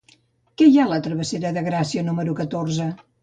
Què 0.61 0.69
hi 0.69 0.77
ha 0.79 0.85
a 0.85 0.89
la 0.91 0.97
travessera 1.09 1.51
de 1.59 1.63
Gràcia 1.69 2.05
número 2.09 2.37
catorze? 2.43 2.89